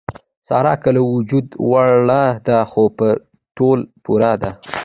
[0.47, 3.07] ساره که له وجوده وړه ده، خو په
[3.55, 4.51] تول پوره ده.